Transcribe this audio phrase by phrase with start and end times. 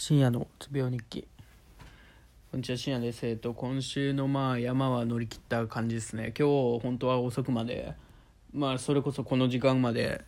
[0.00, 1.28] 深夜のつ病日記。
[2.50, 6.32] こんにちは深夜ですえっと今週のまあ山は乗り切った感じですね。
[6.38, 7.92] 今日本当は遅くまで
[8.54, 10.24] まあそれこそこの時間まで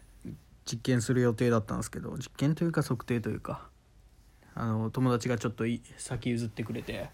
[0.66, 3.66] 実験する予定だったんですけど実験というか測定というか
[4.54, 5.64] あの友達がちょっと
[5.96, 7.08] 先譲ってくれて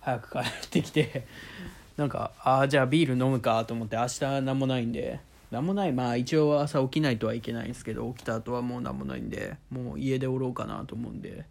[0.00, 1.26] 早く帰ってきて
[1.98, 5.18] なんかああじゃあビール飲むかと思って明日何もないんで
[5.50, 5.92] 何もない。
[5.92, 11.46] まあ一応朝起きないとはいけないんですけど起きた後はもう何もないんでもう家でおろうかなと思うんで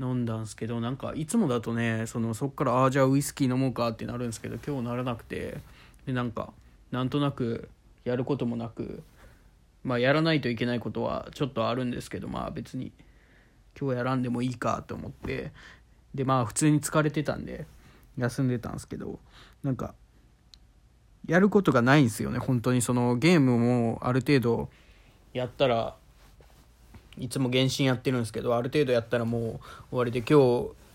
[0.00, 5.58] 飲んだんすけどなんかいつもだとねそのそっからああじゃあウイスキー飲もうかってなるんですけど今日ならなくて。
[6.08, 6.54] でなんか
[6.90, 7.68] なんとなく
[8.04, 9.02] やることもなく
[9.84, 12.92] まあやらないといけないことはちょっとあるんですけどまあ別に
[13.78, 15.52] 今日やらんでもいいかと思って。
[16.14, 17.66] でまあ普通に疲れてたんで
[18.16, 19.20] 休んでたんですけど
[19.62, 19.94] なんか
[21.26, 22.80] やることがないんですよね本当に。
[22.80, 24.70] そのゲームもある程度
[25.34, 25.94] やったら
[27.20, 30.34] いつも原神やってるんですけどある程度やったらもう終わりで今日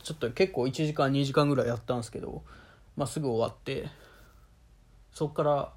[0.03, 2.43] ちょっと結構1時間2時間ぐらいやったんですけど、
[2.95, 3.87] まあ、すぐ終わって
[5.13, 5.71] そっから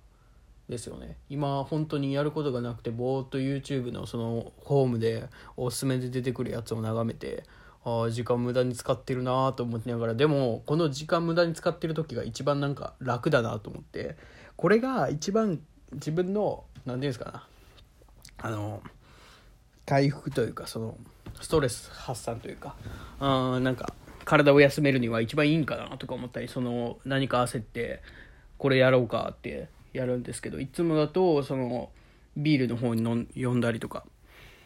[0.69, 1.17] ですよね。
[1.29, 7.45] 今本当にやることがなくてぼーっと YouTube のそのホームでおすすめで出てくるやつを眺めて
[7.85, 14.17] あ時間無駄に使ってるなと思ってながらでもこの時間無駄に使ってる時が一番なんか楽だなと思って
[14.57, 15.61] これが一番
[15.93, 17.47] 自分の何て言うんですかな
[18.39, 18.83] あの
[19.87, 20.99] 回復というかその
[21.41, 22.75] ストレス発散というか
[23.21, 23.93] あなんか
[24.25, 28.03] 体を休めるには一番いいんかなとか思ったりその何か焦って
[28.59, 31.91] これやろうかってやるんですけどいつもだとその
[32.37, 34.05] ビールの方にの読んだりとか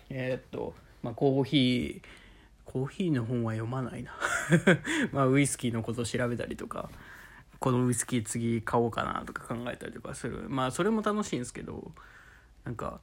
[0.09, 2.21] えー、っとまあコーヒー
[2.65, 4.13] コーヒーの本は読まないな。
[5.11, 6.89] まあウイスキーのこと調べたりとか
[7.59, 10.49] このウイスキー次買おうかなとか考えたりとかする。
[10.49, 11.91] まあそれも楽しいんですけど
[12.65, 13.01] なんか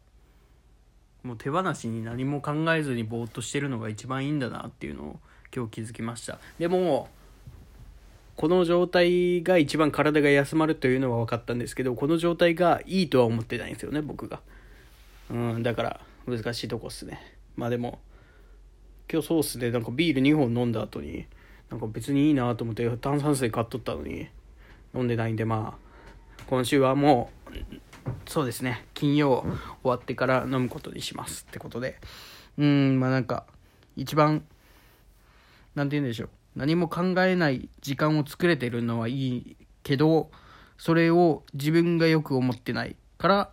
[1.27, 5.19] もう手放しに何も考えずにぼーっとしてるのが一番いいんだなっていうのを
[5.53, 6.39] 今日気づきました。
[6.57, 7.09] でも
[8.37, 14.39] この状態が一番体が休まるというのは分かったんですけどこの状態がいいとは思ってないんですよね僕が。
[15.29, 17.19] うんだから難しいとこっすね。
[17.57, 17.99] まあでも
[19.11, 21.25] 今日ソースでなんかビール2本飲んだ後に
[21.69, 24.29] なんか別にいいなと思って炭酸水買っとったのに
[24.95, 27.36] 飲んでないんでまあ今週はもう
[28.37, 28.85] そうですね。
[28.93, 29.47] 金曜
[29.81, 31.99] 終わってから飲むことにしますってことで。
[32.59, 33.47] うんまあなんか
[33.95, 34.45] 一番
[35.73, 36.29] 何て言うんでしょう。
[36.55, 40.29] 何も考えない時間を作れてるのはいいけど
[40.77, 43.49] それを自分がよく思ってないから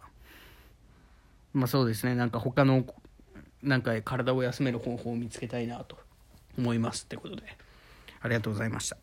[1.55, 2.15] まあそうですね。
[2.15, 2.85] なんか他の
[3.63, 5.97] なんか体を休める方法を見つけたいなと
[6.59, 7.57] 思いますってことで。
[8.21, 8.99] ありがとうございました。